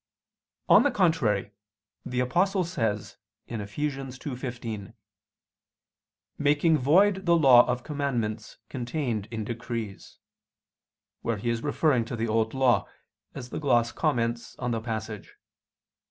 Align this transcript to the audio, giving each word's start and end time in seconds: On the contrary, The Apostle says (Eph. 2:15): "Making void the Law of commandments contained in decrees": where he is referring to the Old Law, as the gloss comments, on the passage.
On 0.67 0.81
the 0.81 0.89
contrary, 0.89 1.51
The 2.03 2.21
Apostle 2.21 2.63
says 2.63 3.17
(Eph. 3.47 3.75
2:15): 3.75 4.95
"Making 6.39 6.77
void 6.79 7.27
the 7.27 7.35
Law 7.35 7.67
of 7.67 7.83
commandments 7.83 8.57
contained 8.67 9.27
in 9.29 9.43
decrees": 9.45 10.17
where 11.21 11.37
he 11.37 11.51
is 11.51 11.61
referring 11.61 12.05
to 12.05 12.15
the 12.15 12.27
Old 12.27 12.55
Law, 12.55 12.87
as 13.35 13.51
the 13.51 13.59
gloss 13.59 13.91
comments, 13.91 14.55
on 14.57 14.71
the 14.71 14.81
passage. 14.81 15.35